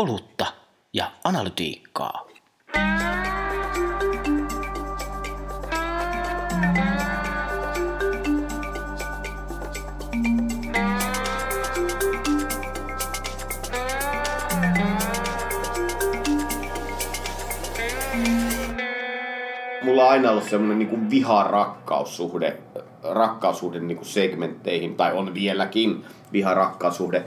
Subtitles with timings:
[0.00, 0.46] olutta
[0.92, 2.26] ja analytiikkaa.
[19.82, 22.56] Mulla on aina ollut semmoinen niin viha-rakkaussuhde,
[23.02, 27.24] rakkaussuhde niin kuin segmentteihin, tai on vieläkin viha-rakkaussuhde.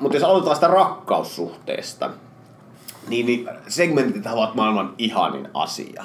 [0.00, 2.10] Mutta jos aloitetaan sitä rakkaussuhteesta,
[3.08, 6.04] niin, niin segmentit ovat maailman ihanin asia.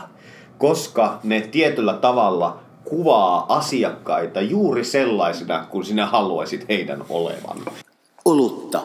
[0.57, 7.57] Koska ne tietyllä tavalla kuvaa asiakkaita juuri sellaisina, kun sinä haluaisit heidän olevan.
[8.25, 8.81] Olutta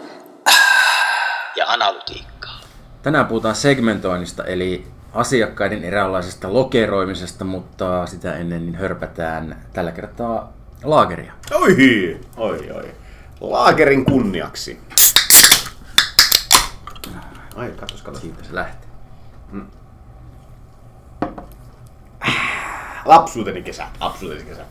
[1.56, 2.60] ja analytiikkaa.
[3.02, 10.52] Tänään puhutaan segmentoinnista, eli asiakkaiden eräänlaisesta lokeroimisesta, mutta sitä ennen niin hörpätään tällä kertaa
[10.84, 11.33] laageria.
[11.55, 13.05] Oi, oi, oi.
[13.50, 14.80] Laakerin kunniaksi.
[17.56, 18.20] Ai, katos, katos.
[18.22, 18.86] Siitä se lähti.
[23.05, 24.62] Lapsuuteni kesä, lapsuuteni kesä.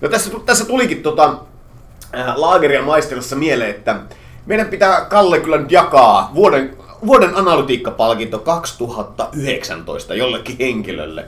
[0.00, 1.34] No tässä, tässä tulikin tota,
[2.14, 3.96] äh, laageria maistellessa mieleen, että
[4.46, 11.24] meidän pitää Kalle kyllä nyt jakaa vuoden, vuoden analytiikkapalkinto 2019 jollekin henkilölle.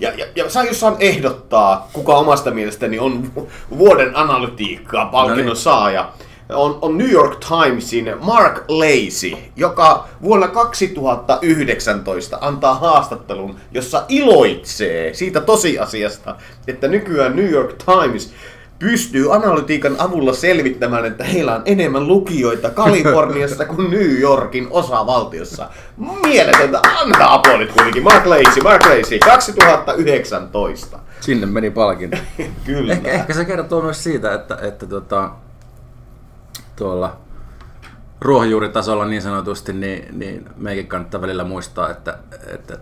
[0.00, 5.46] Ja, ja, ja saa jos saan ehdottaa, kuka omasta mielestäni on vu- vuoden analytiikkaa palkinnon
[5.46, 5.62] No niin.
[5.62, 6.12] saaja,
[6.54, 15.40] on, on New York Timesin Mark Lacey, joka vuonna 2019 antaa haastattelun, jossa iloitsee siitä
[15.40, 16.36] tosiasiasta,
[16.68, 18.32] että nykyään New York Times
[18.78, 25.68] pystyy analytiikan avulla selvittämään, että heillä on enemmän lukijoita Kaliforniassa kuin New Yorkin osavaltiossa.
[26.22, 28.02] Mieletöntä, antaa aplodit kuitenkin.
[28.02, 30.98] Mark Lacey, Mark Lacey, 2019.
[31.20, 32.16] Sinne meni palkinto.
[32.66, 32.92] Kyllä.
[32.92, 35.30] ehkä, ehkä se kertoo myös siitä, että, että tota,
[36.78, 37.16] tuolla
[38.20, 42.18] ruohonjuuritasolla niin sanotusti, niin, niin meikin kannattaa välillä muistaa, että,
[42.54, 42.78] että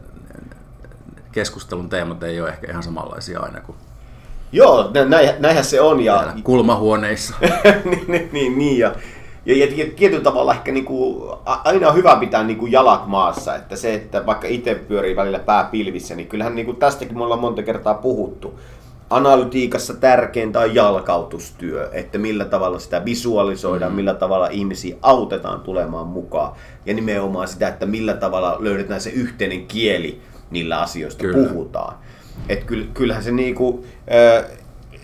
[1.33, 3.77] keskustelun teemat ei ole ehkä ihan samanlaisia aina kuin
[4.53, 6.01] Joo, nä- näin, näinhän se on.
[6.01, 7.35] Ja, kulmahuoneissa.
[7.85, 8.95] niin, niin, niin, niin, ja,
[9.47, 13.55] ja, ja tiet- tietyllä tavalla ehkä niinku, a- aina on hyvä pitää niinku jalat maassa,
[13.55, 17.41] että se, että vaikka itse pyörii välillä pää pilvissä, niin kyllähän niinku tästäkin me ollaan
[17.41, 18.61] monta kertaa puhuttu.
[19.11, 23.97] Analytiikassa tärkeintä on jalkautustyö, että millä tavalla sitä visualisoidaan, mm.
[23.97, 26.53] millä tavalla ihmisiä autetaan tulemaan mukaan.
[26.87, 31.49] Ja nimenomaan sitä, että millä tavalla löydetään se yhteinen kieli niillä asioista Kyllä.
[31.49, 31.95] puhutaan.
[32.49, 33.85] Et kyll, kyllähän se niinku,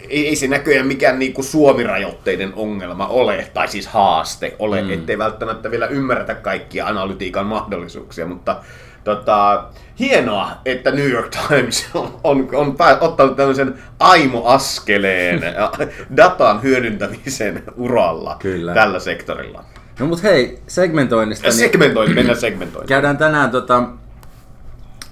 [0.09, 4.91] ei, ei se näköjään mikään niinku Suomi-rajoitteinen ongelma ole, tai siis haaste ole, mm.
[4.91, 8.57] ettei välttämättä vielä ymmärretä kaikkia analytiikan mahdollisuuksia, mutta
[9.05, 9.65] tota,
[9.99, 15.43] hienoa, että New York Times on, on, on pää, ottanut tämmöisen aimoaskeleen
[16.17, 18.75] datan hyödyntämisen uralla Kyllä.
[18.75, 19.65] tällä sektorilla.
[20.01, 21.49] No mut hei, segmentoinnista.
[21.49, 22.89] Niin Segmentointi, mennään segmentointiin.
[22.89, 23.83] käydään tänään tota,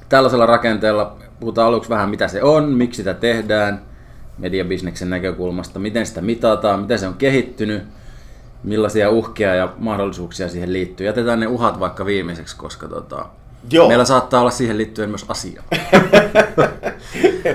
[0.09, 1.17] tällaisella rakenteella.
[1.41, 3.83] Puhutaan aluksi vähän mitä se on, miksi sitä tehdään
[4.39, 7.83] mediabisneksen näkökulmasta, miten sitä mitataan, miten se on kehittynyt,
[8.65, 11.07] millaisia uhkia ja mahdollisuuksia siihen liittyy.
[11.07, 13.27] Jätetään ne uhat vaikka viimeiseksi, koska tota,
[13.71, 13.88] Joo.
[13.88, 15.62] meillä saattaa olla siihen liittyen myös asia.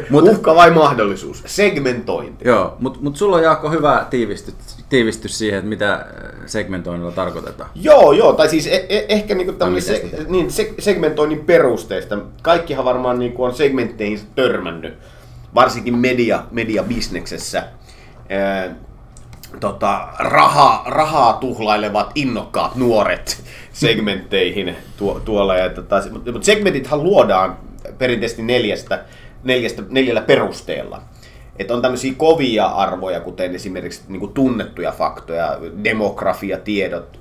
[0.10, 1.44] Mut- Uhka vai mahdollisuus?
[1.46, 2.48] Segmentointi.
[2.48, 4.56] Joo, mutta mut sulla on Jaakko hyvä tiivistys,
[4.90, 6.02] tiivistys siihen, että mitä äh,
[6.46, 7.70] segmentoinnilla tarkoitetaan.
[7.76, 12.18] Joo, joo, tai siis e- e- ehkä niinku No, se, niin, se, segmentoinnin perusteista.
[12.42, 14.94] Kaikkihan varmaan niinku on segmentteihin törmännyt,
[15.56, 17.64] varsinkin media, mediabisneksessä.
[18.30, 18.76] Ää,
[19.60, 23.44] tota, rahaa, rahaa tuhlailevat innokkaat nuoret
[23.74, 25.56] segmentteihin tuo, tuolla.
[25.56, 27.58] Ja, tota, mutta mut segmentithan luodaan
[27.98, 29.06] perinteisesti neljästä,
[29.44, 31.02] neljästä, neljällä perusteella.
[31.60, 37.20] Että on tämmöisiä kovia arvoja, kuten esimerkiksi niin tunnettuja faktoja, demografiatiedot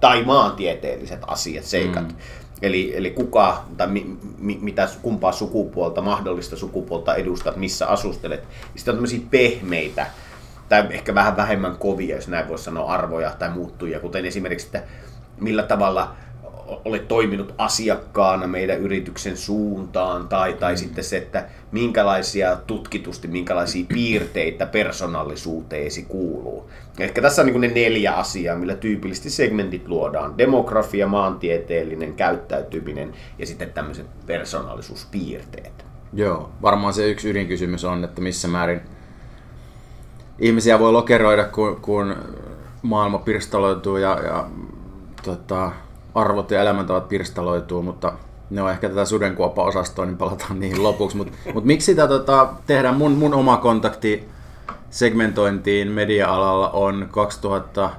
[0.00, 2.08] tai maantieteelliset asiat, seikat.
[2.08, 2.16] Mm.
[2.62, 8.42] Eli, eli kuka tai mi, mi, mitä, kumpaa sukupuolta, mahdollista sukupuolta edustat, missä asustelet.
[8.76, 10.06] Sitten on tämmöisiä pehmeitä
[10.68, 14.82] tai ehkä vähän vähemmän kovia, jos näin voisi sanoa, arvoja tai muuttujia, kuten esimerkiksi, että
[15.40, 16.14] millä tavalla
[16.84, 24.66] olet toiminut asiakkaana meidän yrityksen suuntaan, tai, tai sitten se, että minkälaisia tutkitusti, minkälaisia piirteitä
[24.66, 26.70] persoonallisuuteesi kuuluu.
[26.98, 30.38] Ehkä tässä on niin ne neljä asiaa, millä tyypillisesti segmentit luodaan.
[30.38, 35.84] Demografia, maantieteellinen käyttäytyminen ja sitten tämmöiset persoonallisuuspiirteet.
[36.12, 38.80] Joo, varmaan se yksi ydinkysymys on, että missä määrin
[40.38, 42.16] ihmisiä voi lokeroida, kun, kun
[42.82, 44.46] maailma pirstaloituu ja, ja
[45.22, 45.72] tota,
[46.14, 48.12] arvot ja elämäntavat pirstaloituu, mutta
[48.50, 51.16] ne on ehkä tätä sudenkuoppa-osastoa, niin palataan niihin lopuksi.
[51.16, 52.96] Mutta mut miksi sitä tota, tehdään?
[52.96, 54.28] Mun, mun oma kontakti
[54.90, 57.90] segmentointiin media-alalla on 2000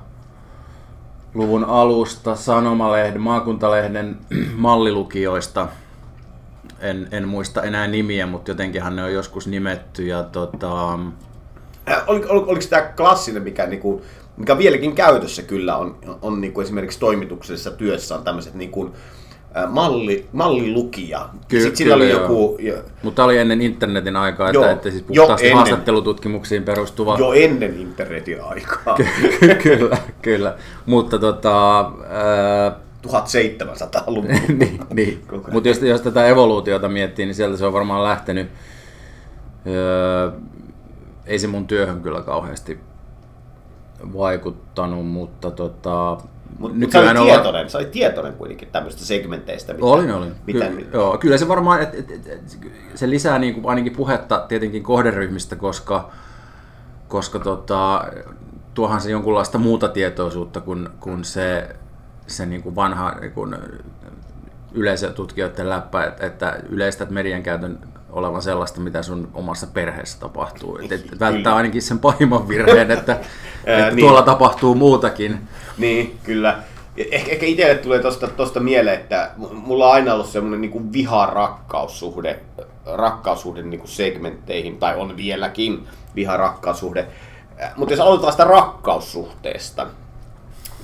[1.34, 4.18] luvun alusta Sanomalehden, maakuntalehden
[4.56, 5.68] mallilukijoista.
[6.80, 10.06] En, en muista enää nimiä, mutta jotenkinhan ne on joskus nimetty.
[10.06, 11.00] Ja tota...
[11.90, 14.02] Äh, ol, ol, oliko tämä klassinen, mikä, niinku,
[14.38, 18.96] mikä vieläkin käytössä kyllä on, on niinku esimerkiksi toimituksellisessa työssä on tämmöiset niinku,
[19.70, 21.30] malli, mallilukija.
[21.48, 22.58] Kyllä, Sitten siinä oli joku...
[23.04, 27.18] Mutta oli ennen internetin aikaa, että, että siis puhtaasti ennen, haastattelututkimuksiin perustuva...
[27.20, 28.98] Jo ennen internetin aikaa.
[29.64, 30.56] kyllä, kyllä.
[30.86, 31.80] Mutta tota...
[32.10, 32.86] Ää...
[33.08, 34.32] 1700-luvun.
[34.60, 35.24] niin, niin.
[35.52, 38.48] mutta jos, jos tätä evoluutiota miettii, niin sieltä se on varmaan lähtenyt.
[39.68, 40.32] Öö,
[41.26, 42.80] ei se mun työhön kyllä kauheasti
[44.14, 46.18] vaikuttanut, mutta tota,
[46.60, 47.34] mut sä olit olla...
[47.34, 49.74] tietoinen, sä olit tietoinen kuitenkin tämmöistä segmenteistä.
[49.74, 50.36] Mitä, olin, olin.
[50.48, 52.42] Mitä, Ky- joo, kyllä se varmaan, et, et, et, et,
[52.96, 56.12] se lisää niin kuin ainakin puhetta tietenkin kohderyhmistä, koska,
[57.08, 58.06] koska tota,
[58.74, 61.76] tuohan se jonkunlaista muuta tietoisuutta kuin, kuin se,
[62.28, 63.56] se niin kuin vanha niin kuin
[64.74, 67.80] yleisötutkijoiden läppä, että, että yleistät median käytön
[68.16, 70.78] olevan sellaista, mitä sun omassa perheessä tapahtuu.
[70.78, 73.12] Et, et välttää ainakin sen pahimman virheen, että,
[73.66, 74.00] että niin.
[74.00, 75.48] tuolla tapahtuu muutakin.
[75.78, 76.64] Niin, kyllä.
[77.12, 82.40] Ehkä, ehkä itselle tulee tosta, tosta mieleen, että mulla on aina ollut semmoinen niin viha-rakkaussuhde,
[82.86, 87.08] rakkaussuhde niin kuin segmentteihin, tai on vieläkin viha-rakkaussuhde.
[87.76, 89.88] Mutta jos aloitetaan sitä rakkaussuhteesta,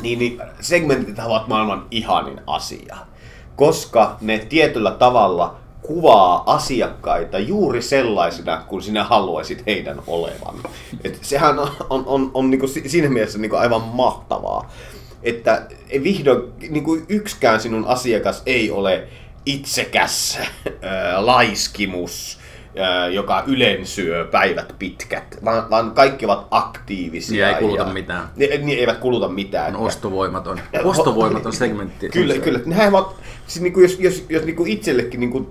[0.02, 2.98] niin, niin segmentit ovat maailman ihanin asia.
[3.56, 10.56] Koska ne tietyllä tavalla kuvaa asiakkaita juuri sellaisina, kun sinä haluaisit heidän olevan.
[11.04, 14.72] Et sehän on, on, on, on niinku siinä mielessä niinku aivan mahtavaa,
[15.24, 15.68] että
[16.04, 19.08] vihdoin niinku yksikään sinun asiakas ei ole
[19.46, 20.40] itsekäs
[20.82, 22.40] ää, laiskimus,
[23.12, 27.48] joka ylensyö päivät pitkät, vaan, vaan kaikki ovat aktiivisia.
[27.48, 28.30] Ja ei kuluta ja, mitään.
[28.36, 29.76] Ne, ne eivät kuluta mitään.
[29.76, 30.60] On ostovoimaton.
[30.84, 32.10] Ostovoimaton segmentti.
[32.10, 32.60] Kyllä, kyllä.
[32.66, 33.16] Nehän ovat,
[33.48, 35.48] siis niin kuin jos, jos, jos niin kuin itsellekin niin kuin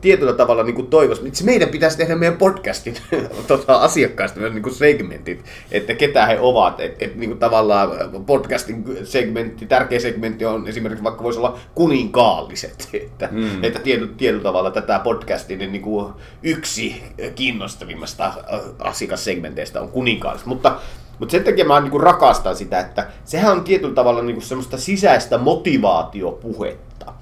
[0.00, 2.94] tietyllä tavalla niin toivoisi, että meidän pitäisi tehdä meidän podcastin
[3.46, 6.80] tota, asiakkaista myös niin segmentit, että ketä he ovat.
[6.80, 7.90] Että et, niin tavallaan
[8.26, 12.88] podcastin segmentti, tärkeä segmentti on esimerkiksi vaikka voisi olla kuninkaalliset.
[13.08, 13.64] Että, mm.
[13.64, 16.12] että tietyllä, tietyllä tavalla tätä podcastin niin kuin
[16.42, 17.02] yksi
[17.34, 18.32] kiinnostavimmasta
[18.78, 20.46] asiakassegmenteistä on kuninkaalliset.
[20.46, 20.80] Mutta
[21.18, 25.38] mutta sen takia mä niin rakastan sitä, että sehän on tietyllä tavalla niin semmoista sisäistä
[25.38, 27.12] motivaatiopuhetta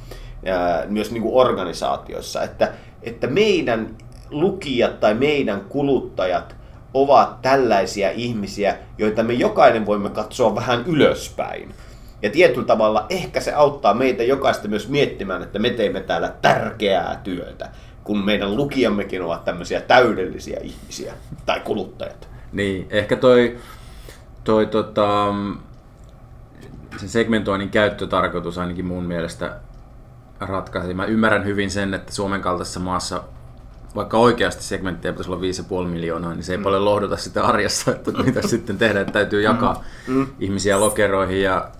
[0.88, 2.72] myös niin kuin organisaatioissa, että,
[3.02, 3.96] että meidän
[4.30, 6.56] lukijat tai meidän kuluttajat
[6.94, 11.74] ovat tällaisia ihmisiä, joita me jokainen voimme katsoa vähän ylöspäin.
[12.22, 17.20] Ja tietyllä tavalla ehkä se auttaa meitä jokaista myös miettimään, että me teemme täällä tärkeää
[17.24, 17.68] työtä,
[18.04, 21.14] kun meidän lukijammekin ovat tämmöisiä täydellisiä ihmisiä
[21.46, 22.28] tai kuluttajat.
[22.52, 23.56] Niin, ehkä toi,
[24.44, 25.34] toi tota,
[26.96, 29.56] sen segmentoinnin käyttötarkoitus ainakin mun mielestä
[30.40, 30.94] ratkaisi.
[30.94, 33.22] Mä ymmärrän hyvin sen, että Suomen kaltaisessa maassa
[33.96, 36.64] vaikka oikeasti segmenttejä pitäisi olla 5,5 miljoonaa, niin se ei mm.
[36.64, 40.14] paljon lohduta sitä arjessa, että mitä sitten tehdä, että täytyy jakaa mm.
[40.14, 40.26] mm.
[40.40, 41.70] ihmisiä lokeroihin ja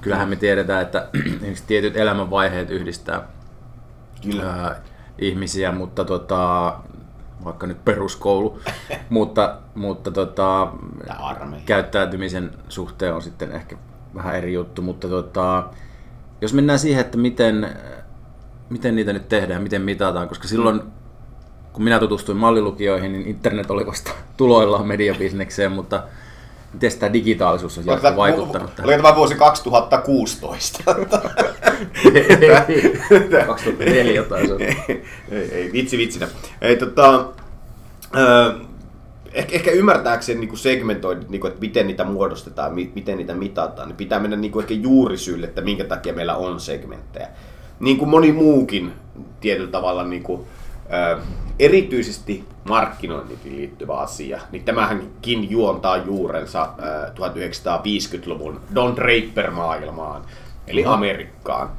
[0.00, 1.08] kyllähän me tiedetään, että
[1.66, 3.28] tietyt elämänvaiheet yhdistää
[4.42, 4.80] ää,
[5.18, 6.74] ihmisiä, mutta tota,
[7.44, 8.58] vaikka nyt peruskoulu,
[9.10, 10.72] mutta, mutta tota,
[11.66, 13.76] käyttäytymisen suhteen on sitten ehkä
[14.14, 15.64] vähän eri juttu, mutta tota,
[16.44, 17.68] jos mennään siihen, että miten,
[18.70, 20.82] miten niitä nyt tehdään, miten mitataan, koska silloin
[21.72, 26.02] kun minä tutustuin mallilukioihin, niin internet oli vasta tuloillaan mediabisnekseen, mutta
[26.72, 28.88] miten tämä digitaalisuus on Oliko vaikuttanut tähän?
[28.88, 30.84] Oliko tämä vuosi 2016?
[33.46, 36.28] 2004 jotain ei, ei, vitsi vitsinä.
[36.60, 37.28] Ei, tota,
[39.34, 43.96] ehkä, ehkä ymmärtääkseen niin segmentoinnit, niin kuin, että miten niitä muodostetaan, miten niitä mitataan, niin
[43.96, 47.28] pitää mennä niin kuin ehkä juurisyille, että minkä takia meillä on segmenttejä.
[47.80, 48.92] Niin kuin moni muukin
[49.40, 50.42] tietyllä tavalla niin kuin,
[50.92, 51.18] ä,
[51.58, 60.22] erityisesti markkinointiin liittyvä asia, niin tämähänkin juontaa juurensa ä, 1950-luvun Don Draper-maailmaan,
[60.66, 60.92] eli no.
[60.92, 61.70] Amerikkaan.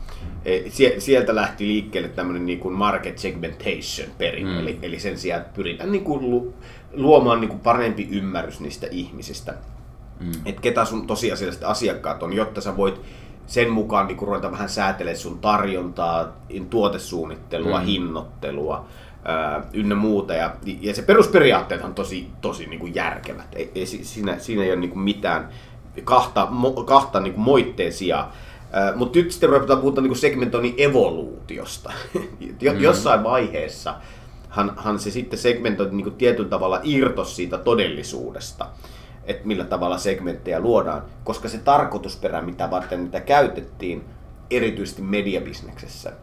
[0.46, 0.64] E,
[0.98, 4.60] sieltä lähti liikkeelle tämmöinen niin kuin market segmentation perin, mm.
[4.60, 6.54] eli, eli sen sijaan pyritään niin kuin
[6.94, 9.54] luomaan niin kuin parempi ymmärrys niistä ihmisistä.
[10.20, 10.32] Mm.
[10.46, 13.02] Että ketä sun tosiasialliset asiakkaat on, jotta sä voit
[13.48, 16.28] sen mukaan niin ruveta vähän säätelemään sun tarjontaa,
[16.70, 17.86] tuotesuunnittelua, mm.
[17.86, 18.86] hinnoittelua
[19.26, 20.34] ää, ynnä muuta.
[20.34, 23.56] Ja, ja se perusperiaatteet on tosi, tosi niin kuin järkevät.
[23.56, 25.50] Ei, ei, siinä, siinä ei ole niin kuin mitään
[26.04, 28.34] kahta, mo, kahta niin kuin moitteen sijaa.
[28.96, 31.94] Mutta nyt sitten ruvetaan puhutaan niin segmentoinnin evoluutiosta.
[32.40, 32.80] mm.
[32.80, 33.96] Jossain vaiheessa
[34.56, 38.68] hän, hän se sitten segmentoi niin kuin tietyllä tavalla irtos siitä todellisuudesta.
[39.24, 44.06] että millä tavalla segmenttejä luodaan, koska se tarkoitusperä, mitä varten niitä käytettiin,
[44.52, 46.14] erityisesti mediabisneksessä,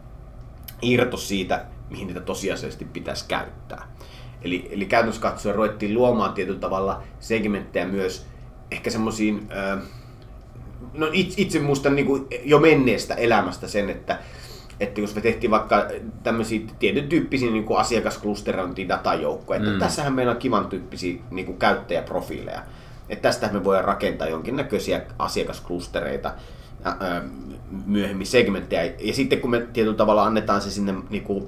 [0.81, 3.87] irto siitä, mihin niitä tosiasiallisesti pitäisi käyttää.
[4.41, 8.25] Eli, eli käytännössä katsoen ruvettiin luomaan tietyllä tavalla segmenttejä myös
[8.71, 9.47] ehkä semmoisiin,
[10.93, 14.19] no itse, itse muistan niin jo menneestä elämästä sen, että
[14.79, 15.85] että jos me tehtiin vaikka
[16.23, 19.79] tämmöisiä tietyn tyyppisiä niin kuin asiakasklusterointia datajoukkoja, että mm.
[19.79, 22.61] tässähän meillä on kivan tyyppisiä niin kuin käyttäjäprofiileja.
[23.09, 26.33] Että tästä me voidaan rakentaa jonkinnäköisiä asiakasklustereita,
[27.85, 28.93] myöhemmin segmenttejä.
[28.99, 31.47] Ja sitten kun me tietyllä tavalla annetaan se sinne niin kuin,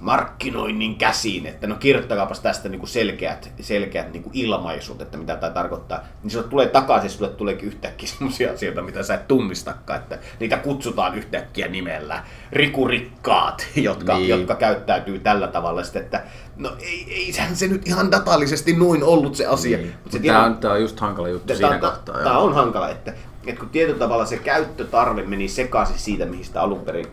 [0.00, 5.36] markkinoinnin käsiin, että no kirjoittakaapas tästä niin kuin selkeät, selkeät niin kuin ilmaisut, että mitä
[5.36, 10.00] tämä tarkoittaa, niin se tulee takaisin, sulle tuleekin yhtäkkiä sellaisia asioita, mitä sä et tunnistakaan,
[10.00, 14.28] että niitä kutsutaan yhtäkkiä nimellä rikurikkaat, jotka, niin.
[14.28, 16.22] jotka käyttäytyy tällä tavalla, sitten, että
[16.56, 19.78] no ei, ei se nyt ihan datallisesti noin ollut se asia.
[19.78, 19.94] Niin.
[20.02, 22.22] Mutta se tämä, on, tämä on just hankala juttu tämä, siinä tämä, kohtaa.
[22.22, 23.12] Tämä on hankala, että,
[23.46, 27.06] että kun tietyllä tavalla se käyttötarve meni sekaisin siitä, mihin sitä alun perin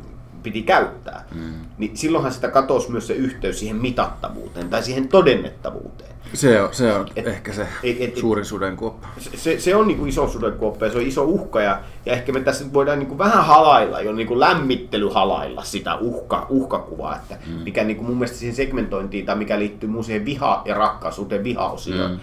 [0.46, 1.54] piti käyttää, mm.
[1.78, 6.16] niin silloinhan sitä katosi myös se yhteys siihen mitattavuuteen tai siihen todennettavuuteen.
[6.34, 9.08] Se on, se on et, ehkä se et, et, suurin sudenkuoppa.
[9.36, 12.32] Se, se on niin kuin iso sudenkuoppa ja se on iso uhka ja, ja ehkä
[12.32, 17.38] me tässä voidaan niin kuin vähän halailla, jo niin kuin lämmittelyhalailla sitä uhka, uhkakuvaa, että
[17.48, 17.54] mm.
[17.54, 21.44] mikä niin kuin mun mielestä siihen segmentointiin tai mikä liittyy mun siihen viha- ja rakkaasuuteen
[21.44, 22.20] vihaosioon, mm.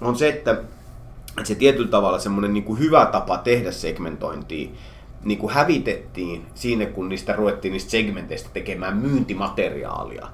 [0.00, 0.58] on se, että,
[1.44, 4.70] se tietyllä tavalla semmoinen niin hyvä tapa tehdä segmentointia
[5.24, 10.28] niin kuin hävitettiin siinä, kun niistä ruvettiin niistä segmenteistä tekemään myyntimateriaalia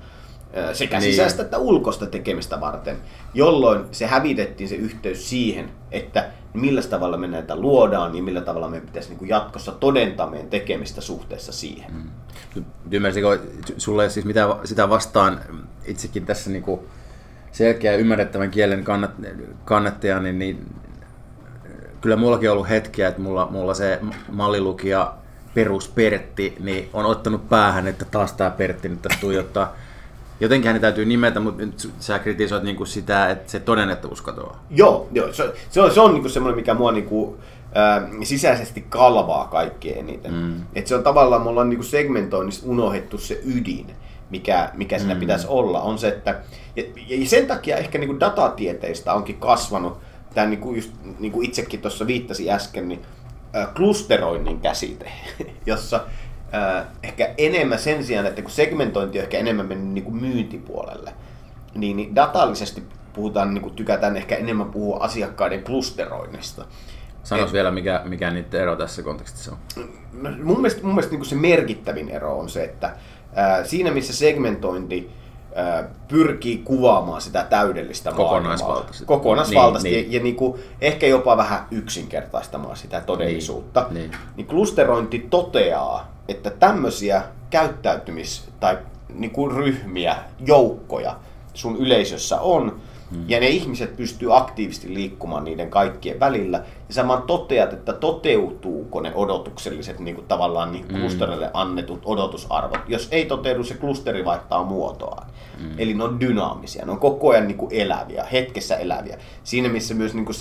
[0.73, 1.11] sekä niin.
[1.11, 2.97] sisäistä että ulkoista tekemistä varten,
[3.35, 8.69] jolloin se hävitettiin se yhteys siihen, että millä tavalla me näitä luodaan ja millä tavalla
[8.69, 11.95] me pitäisi niin kuin jatkossa todentaa meidän tekemistä suhteessa siihen.
[11.95, 12.65] Mm.
[12.91, 13.39] Ymmärsikö
[13.77, 15.41] sulle siis mitä, sitä vastaan
[15.85, 16.81] itsekin tässä niin kuin
[17.53, 19.11] selkeä ymmärrettävän kielen kannat,
[19.65, 20.67] kannattaja, niin, niin
[22.01, 24.01] kyllä mullakin on ollut hetkiä, että mulla, mulla se
[24.33, 25.15] mallilukija
[25.55, 29.73] perus Pertti niin on ottanut päähän, että taas tämä Pertti nyt tässä tuijottaa.
[30.41, 34.65] Jotenkin hänen täytyy nimetä, mutta nyt sä kritisoit niinku sitä, että se todennettavuus katoaa.
[34.71, 37.37] Joo, joo se, se on, se on niinku semmoinen, mikä mua niinku,
[37.75, 40.35] ää, sisäisesti kalvaa kaikkea eniten.
[40.35, 40.55] Mm.
[40.75, 43.87] Et se on tavallaan, me ollaan niinku segmentoinnissa unohdettu se ydin,
[44.31, 45.21] mikä, mikä siinä mm.
[45.21, 45.81] pitäisi olla.
[45.81, 46.41] On se, että,
[46.77, 49.99] ja, ja sen takia ehkä niinku datatieteistä onkin kasvanut
[50.37, 53.03] tämä niin kuin just, niin kuin itsekin tuossa viittasi äsken, niin
[53.57, 55.13] äh, klusteroinnin käsite,
[55.67, 56.01] jossa
[56.55, 61.13] äh, ehkä enemmän sen sijaan, että kun segmentointi on ehkä enemmän mennyt niin kuin myyntipuolelle,
[61.75, 66.65] niin, niin datallisesti puhutaan, niin kuin tykätään ehkä enemmän puhua asiakkaiden klusteroinnista.
[67.23, 69.59] Sanois vielä, mikä, mikä niiden ero tässä kontekstissa on.
[70.13, 72.97] No, mun mielestä, mun mielestä niin kuin se merkittävin ero on se, että
[73.35, 75.11] ää, siinä missä segmentointi
[76.09, 79.05] pyrkii kuvaamaan sitä täydellistä kokonaisvaltaisesti.
[79.05, 79.19] Maailmaa.
[79.19, 80.13] Kokonaisvaltaisesti niin, ja, niin.
[80.13, 83.87] ja niin kuin ehkä jopa vähän yksinkertaistamaan sitä todellisuutta.
[83.91, 84.21] Niin, niin.
[84.37, 88.79] niin klusterointi toteaa, että tämmöisiä käyttäytymis- tai
[89.15, 91.17] niin kuin ryhmiä, joukkoja
[91.55, 93.25] sun yleisössä on, Hmm.
[93.29, 96.59] Ja ne ihmiset pystyy aktiivisesti liikkumaan niiden kaikkien välillä.
[96.89, 101.01] Ja saman toteat, että toteutuuko ne odotukselliset niin kuin tavallaan niin hmm.
[101.01, 102.81] klusterille annetut odotusarvot.
[102.89, 105.27] Jos ei toteudu, se klusteri vaihtaa muotoaan.
[105.61, 105.75] Hmm.
[105.79, 109.19] Eli ne on dynaamisia, ne on koko ajan niin kuin eläviä, hetkessä eläviä.
[109.45, 110.37] Siinä missä myös niin kuin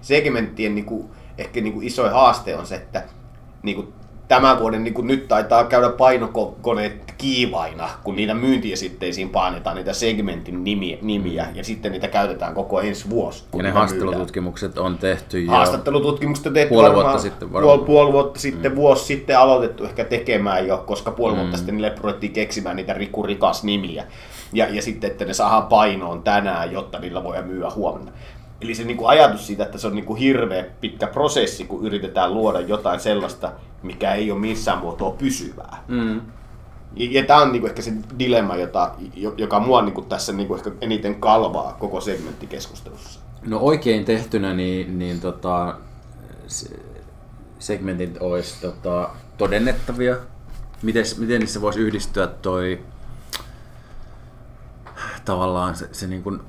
[0.00, 3.02] segmenttien niin kuin, ehkä niin kuin isoin haaste on se, että
[3.62, 3.92] niin kuin
[4.28, 10.64] tämän vuoden niin kuin nyt taitaa käydä painokoneet kiivaina, kun niitä myyntiesitteisiin painetaan niitä segmentin
[10.64, 13.44] nimiä, nimiä ja sitten niitä käytetään koko ensi vuosi.
[13.56, 17.78] Ja ne haastattelututkimukset on tehty jo Haastattelututkimukset on tehty puoli vuotta sitten varmaan.
[17.78, 18.76] Puoli, puoli vuotta sitten, mm.
[18.76, 21.40] vuosi sitten aloitettu ehkä tekemään jo, koska puoli mm.
[21.40, 24.04] vuotta sitten niille ruvettiin keksimään niitä Riku Rikas nimiä.
[24.52, 28.12] Ja, ja sitten, että ne saadaan painoon tänään, jotta niillä voi myyä huomenna.
[28.60, 31.86] Eli se niin kuin ajatus siitä, että se on niin kuin hirveä pitkä prosessi, kun
[31.86, 35.84] yritetään luoda jotain sellaista, mikä ei ole missään muotoa pysyvää.
[35.88, 36.20] Mm.
[36.96, 38.94] Ja, ja tämä on niin kuin ehkä se dilemma, jota,
[39.36, 43.20] joka mua niin kuin tässä niin kuin ehkä eniten kalvaa koko segmenttikeskustelussa.
[43.46, 45.76] No oikein tehtynä, niin, niin tota,
[47.58, 50.16] segmentit olisi tota, todennettavia.
[50.82, 52.80] Miten, miten niissä voisi yhdistyä toi
[55.24, 56.40] tavallaan se, se niin kuin,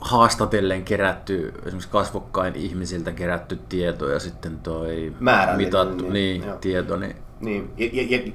[0.00, 5.12] haastatellen kerätty, esimerkiksi kasvokkain ihmisiltä kerätty tieto ja sitten toi
[5.56, 6.96] mitattu niin, niin, niin tieto.
[6.96, 8.32] Niin, niin, ja, ja, ja,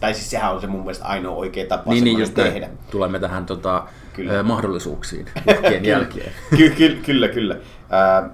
[0.00, 2.66] tai siis sehän on se mun mielestä ainoa oikea tapa niin, niin just tehdä.
[2.66, 2.78] Näin.
[2.90, 4.42] Tulemme tähän tota, kyllä.
[4.42, 6.32] mahdollisuuksiin uhkien jälkeen.
[6.56, 7.56] Ky, ky, kyllä, kyllä.
[8.24, 8.30] Äh,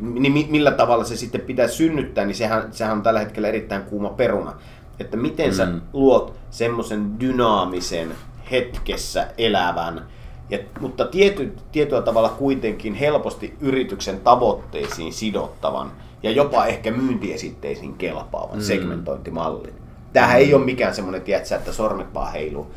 [0.00, 4.08] niin millä tavalla se sitten pitää synnyttää, niin sehän, sehän on tällä hetkellä erittäin kuuma
[4.08, 4.54] peruna.
[5.00, 5.54] Että miten mm.
[5.54, 8.14] sä luot semmoisen dynaamisen,
[8.50, 10.02] hetkessä elävän,
[10.50, 18.56] Ja, mutta tiety, tietyllä tavalla kuitenkin helposti yrityksen tavoitteisiin sidottavan ja jopa ehkä myyntiesitteisiin kelpaavan
[18.56, 18.62] mm.
[18.62, 19.74] segmentointimallin.
[20.12, 20.44] Tämähän mm.
[20.46, 22.70] ei ole mikään semmoinen, tietsä, että sormet vaan heiluu.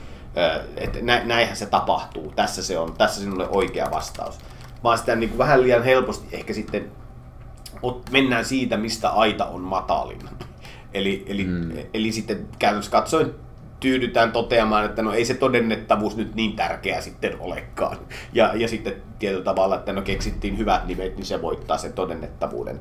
[0.78, 2.34] Että näinhän se tapahtuu.
[2.36, 4.38] Tässä se on, tässä sinulle oikea vastaus.
[4.84, 6.92] Vaan sitä niin kuin vähän liian helposti ehkä sitten
[8.12, 10.20] mennään siitä, mistä aita on matalin.
[10.94, 11.72] Eli, eli, mm.
[11.94, 13.36] eli sitten käytännössä katsoen
[13.80, 17.98] tyydytään toteamaan, että no ei se todennettavuus nyt niin tärkeä sitten olekaan.
[18.34, 22.80] Ja, ja sitten tietyllä tavalla, että no keksittiin hyvät nimet, niin se voittaa sen todennettavuuden.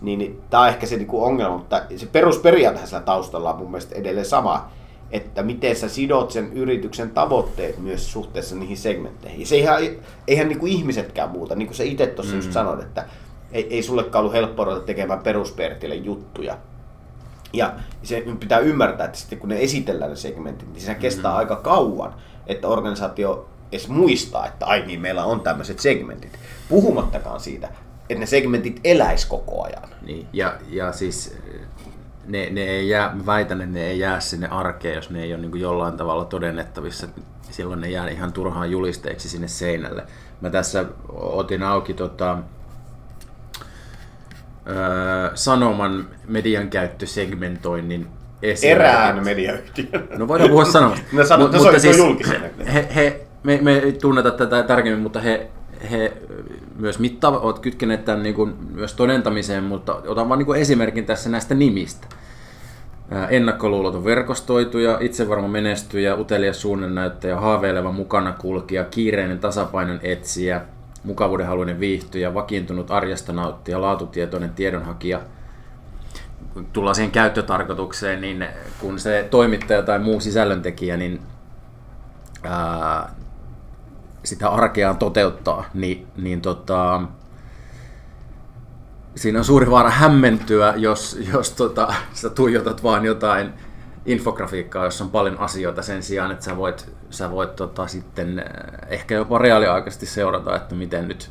[0.00, 3.70] Niin, niin tämä on ehkä se niinku ongelma, mutta se perusperiaate sillä taustalla on mun
[3.70, 4.70] mielestä edelleen sama,
[5.10, 9.40] että miten sä sidot sen yrityksen tavoitteet myös suhteessa niihin segmentteihin.
[9.40, 9.78] Ja se ihan,
[10.28, 12.38] eihän niinku ihmisetkään muuta, niin kuin sä itse tuossa mm.
[12.38, 13.04] just sanoit, että
[13.52, 16.56] ei, ei sullekaan ollut helppo ruveta tekemään peruspertille juttuja
[17.52, 21.38] ja se pitää ymmärtää, että sitten kun ne esitellään ne segmentit, niin se kestää mm-hmm.
[21.38, 22.14] aika kauan,
[22.46, 26.38] että organisaatio edes muistaa, että ai niin, meillä on tämmöiset segmentit.
[26.68, 27.68] Puhumattakaan siitä,
[28.08, 29.88] että ne segmentit eläis koko ajan.
[30.02, 31.38] Niin, ja, ja siis
[32.26, 35.42] ne, ne ei jää, väitän, että ne ei jää sinne arkeen, jos ne ei ole
[35.42, 37.06] niin jollain tavalla todennettavissa.
[37.50, 40.04] Silloin ne jää ihan turhaan julisteeksi sinne seinälle.
[40.40, 42.38] Mä tässä otin auki tota,
[45.34, 48.06] Sanoman median käyttösegmentoinnin
[48.42, 48.80] esimerkit.
[48.80, 50.08] Erään mediayhtiön.
[50.16, 51.06] No voidaan puhua Sanomasta.
[51.16, 51.98] no, sano, Mut, mutta siis,
[52.74, 55.50] he, he, me, me ei tunneta tätä tarkemmin, mutta he,
[55.90, 56.12] he
[56.78, 61.30] myös mittaavat, ovat kytkeneet tämän niin kuin myös todentamiseen, mutta otan vain niin esimerkin tässä
[61.30, 62.06] näistä nimistä.
[63.30, 70.60] Ennakkoluuloton verkostoituja, itsevarma menestyjä, utelias suunnennäyttäjä, haaveileva mukana kulkija, kiireinen tasapainon etsiä,
[71.04, 75.20] mukavuudenhaluinen viihtyjä, vakiintunut arjesta nauttija, laatutietoinen tiedonhakija.
[76.72, 78.46] Tullaan siihen käyttötarkoitukseen, niin
[78.80, 81.20] kun se toimittaja tai muu sisällöntekijä niin
[82.42, 83.14] ää,
[84.24, 87.02] sitä arkeaan toteuttaa, niin, niin tota,
[89.16, 93.52] siinä on suuri vaara hämmentyä, jos, jos tota, sä tuijotat vaan jotain
[94.06, 98.46] infografiikkaa, jossa on paljon asioita sen sijaan, että sä voit, sä voit tota, sitten eh,
[98.88, 101.30] ehkä jopa reaaliaikaisesti seurata, että miten nyt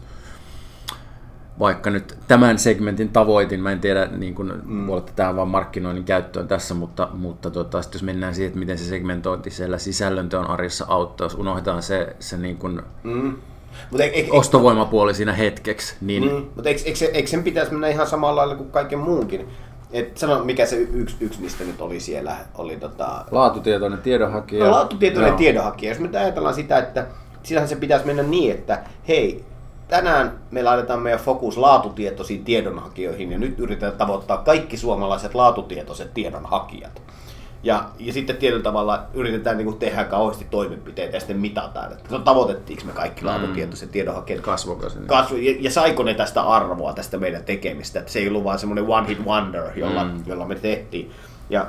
[1.59, 4.87] vaikka nyt tämän segmentin tavoitin, mä en tiedä, niin kun, mm.
[4.87, 8.77] voi tämä vaan markkinoinnin käyttöön tässä, mutta, mutta tota, sit jos mennään siihen, että miten
[8.77, 13.35] se segmentointi siellä sisällönteon arjessa auttaa, jos unohdetaan se, se niin kun, mm.
[13.91, 15.95] Mut eik, eik, ostovoimapuoli siinä hetkeksi.
[16.01, 16.23] Niin...
[16.23, 19.47] Mm, mutta eikö, eikö, eikö sen pitäisi mennä ihan samalla lailla kuin kaiken muunkin?
[19.93, 22.35] Et sano, mikä se yksi, yksi niistä nyt oli siellä.
[22.57, 23.25] Oli tota...
[23.31, 24.65] Laatutietoinen tiedonhakija.
[24.65, 25.37] No, laatutietoinen Joo.
[25.37, 25.91] tiedonhakija.
[25.91, 27.07] Jos me ajatellaan sitä, että
[27.43, 29.43] sillähän se pitäisi mennä niin, että hei,
[29.87, 37.01] tänään me laitetaan meidän fokus laatutietoisiin tiedonhakijoihin ja nyt yritetään tavoittaa kaikki suomalaiset laatutietoiset tiedonhakijat.
[37.63, 42.19] Ja, ja sitten tietyllä tavalla yritetään niin kuin tehdä kauheasti toimenpiteitä ja sitten mitataan, että
[42.19, 43.93] tavoitettiinko me kaikki laatutietoiset mm.
[43.93, 44.41] tiedonhakijat.
[44.41, 44.99] Kasvoiko se?
[45.05, 48.59] Kasvo, ja, ja, saiko ne tästä arvoa tästä meidän tekemistä, että se ei ollut vaan
[48.59, 50.23] semmoinen one hit wonder, jolla, mm.
[50.25, 51.11] jolla me tehtiin.
[51.49, 51.67] Ja,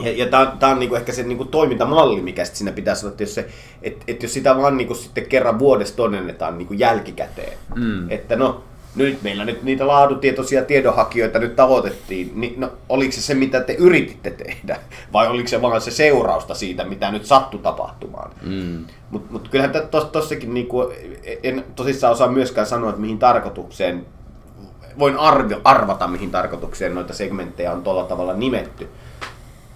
[0.00, 3.22] ja, ja tämä on niinku ehkä se niinku toimintamalli, mikä sit siinä pitäisi olla, että
[3.22, 3.48] jos, se,
[3.82, 8.10] et, et jos sitä vaan niinku sitten kerran vuodessa todennetaan niinku jälkikäteen, mm.
[8.10, 8.64] että no
[8.96, 13.72] nyt meillä nyt niitä laadutietoisia tiedonhakijoita nyt tavoitettiin, niin no, oliko se se, mitä te
[13.72, 14.80] yrititte tehdä?
[15.12, 18.30] Vai oliko se vaan se seurausta siitä, mitä nyt sattui tapahtumaan?
[18.42, 18.84] Mm.
[19.10, 19.72] Mutta mut kyllähän
[20.12, 20.92] tossakin niinku,
[21.42, 24.06] en tosissaan osaa myöskään sanoa, että mihin tarkoitukseen,
[24.98, 28.88] voin arvio, arvata, mihin tarkoitukseen noita segmenttejä on tuolla tavalla nimetty.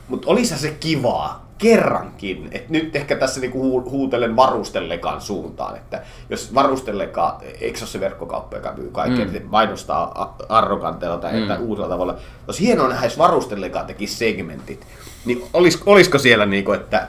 [0.09, 6.55] Mutta olisi se kivaa, kerrankin, että nyt ehkä tässä niinku huutelen varustellekaan suuntaan, että jos
[6.55, 9.33] varustellekaan, eikö se ole se verkkokauppa, joka myy kaikkea, mm.
[9.33, 11.61] niin mainostaa arroganteella tai mm.
[11.61, 14.87] uusilla tavalla, jos hienoa nähdä, jos varustellekaan tekisi segmentit,
[15.25, 17.09] niin olis, olisiko siellä niinku, että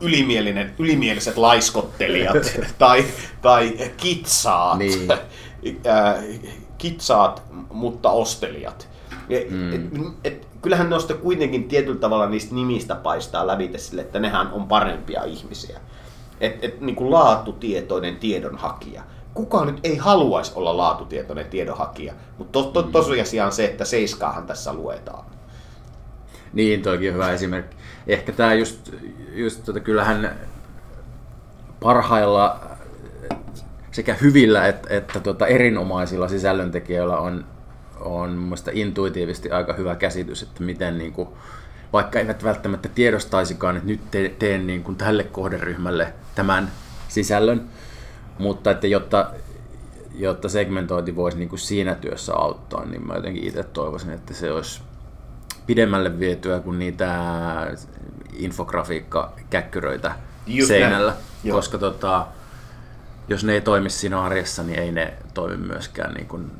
[0.00, 3.04] ylimielinen, ylimieliset laiskottelijat tai,
[3.42, 5.10] tai kitsaat, niin.
[5.12, 6.14] äh,
[6.78, 8.88] kitsaat, mutta ostelijat.
[9.50, 9.72] Mm.
[9.72, 14.68] Et, et, kyllähän noista kuitenkin tietyllä tavalla niistä nimistä paistaa lävitä sille, että nehän on
[14.68, 15.80] parempia ihmisiä.
[16.40, 19.02] Et, et, niin kuin laatutietoinen tiedonhakija.
[19.34, 22.92] Kukaan nyt ei haluaisi olla laatutietoinen tiedonhakija, mutta to, to, mm.
[22.92, 25.24] tosiasia on se, että seiskaahan tässä luetaan.
[26.52, 27.76] Niin, toikin hyvä esimerkki.
[28.06, 28.94] Ehkä tämä just,
[29.32, 30.38] just tota, kyllähän
[31.80, 32.60] parhailla
[33.90, 37.44] sekä hyvillä että, että tota, erinomaisilla sisällöntekijöillä on
[38.00, 41.28] on mun intuitiivisesti aika hyvä käsitys, että miten niin kuin,
[41.92, 46.70] vaikka eivät välttämättä tiedostaisikaan, että nyt te, teen niin kuin tälle kohderyhmälle tämän
[47.08, 47.64] sisällön,
[48.38, 49.30] mutta että jotta,
[50.14, 54.52] jotta segmentointi voisi niin kuin siinä työssä auttaa, niin mä jotenkin itse toivoisin, että se
[54.52, 54.82] olisi
[55.66, 57.16] pidemmälle vietyä kuin niitä
[58.32, 60.12] infografiikka-käkkyröitä
[60.46, 61.14] Just seinällä,
[61.50, 62.26] koska tota,
[63.28, 66.50] jos ne ei toimi siinä arjessa, niin ei ne toimi myöskään niin kuin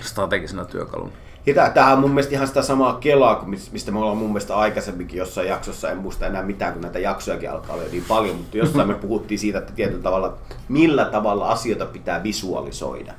[0.00, 1.12] strategisena työkaluna.
[1.46, 4.56] Ja tämähän on mun mielestä ihan sitä samaa kelaa, kuin mistä me ollaan mun mielestä
[4.56, 8.56] aikaisemminkin jossain jaksossa, en muista enää mitään, kun näitä jaksojakin alkaa olla niin paljon, mutta
[8.56, 10.34] jossain me puhuttiin siitä, että tietyllä tavalla,
[10.68, 13.12] millä tavalla asioita pitää visualisoida.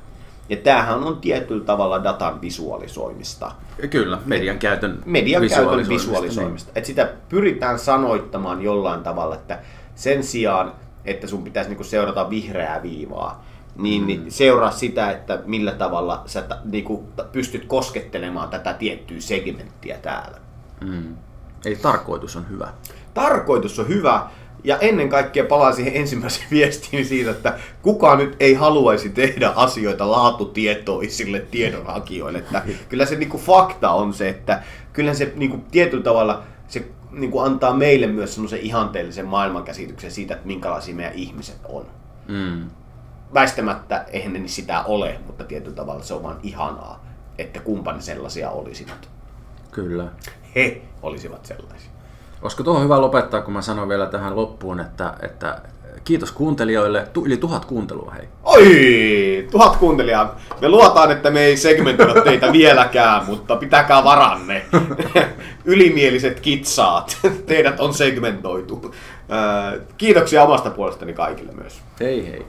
[0.48, 3.52] Ja tämähän on tietyllä tavalla datan visualisoimista.
[3.90, 5.88] Kyllä, median käytön median visualisoimista.
[5.88, 6.68] Käytön visualisoimista.
[6.68, 6.78] Niin.
[6.78, 9.58] Että sitä pyritään sanoittamaan jollain tavalla, että
[9.94, 10.72] sen sijaan,
[11.04, 13.44] että sun pitäisi niinku seurata vihreää viivaa,
[13.76, 14.30] niin, niin mm.
[14.30, 20.38] seuraa sitä, että millä tavalla sä niinku, pystyt koskettelemaan tätä tiettyä segmenttiä täällä.
[20.80, 21.16] Mm.
[21.64, 22.72] Eli tarkoitus on hyvä.
[23.14, 24.30] Tarkoitus on hyvä,
[24.64, 30.10] ja ennen kaikkea palaan siihen ensimmäiseen viestiin siitä, että kukaan nyt ei haluaisi tehdä asioita
[30.10, 32.38] laatutietoisille tiedonhakijoille.
[32.38, 37.38] Että kyllä se niinku fakta on se, että kyllä se niinku tietyllä tavalla se niinku
[37.38, 41.86] antaa meille myös semmoisen ihanteellisen maailmankäsityksen siitä, että minkälaisia meidän ihmiset on.
[42.28, 42.70] Mm.
[43.34, 47.04] Väistämättä eihän ne sitä ole, mutta tietyllä tavalla se on vaan ihanaa,
[47.38, 49.08] että kumpan sellaisia olisivat.
[49.70, 50.08] Kyllä.
[50.54, 51.90] He olisivat sellaisia.
[52.42, 55.60] Olisiko tuohon hyvä lopettaa, kun mä sanon vielä tähän loppuun, että, että
[56.04, 57.06] kiitos kuuntelijoille.
[57.12, 58.28] Tu, yli tuhat kuuntelua, hei.
[58.42, 60.36] Oi, tuhat kuuntelijaa.
[60.60, 64.66] Me luotaan, että me ei segmentoida teitä vieläkään, mutta pitäkää varanne.
[65.64, 67.18] Ylimieliset kitsaat.
[67.46, 68.94] Teidät on segmentoitu.
[69.98, 71.80] Kiitoksia omasta puolestani kaikille myös.
[72.00, 72.46] Hei hei.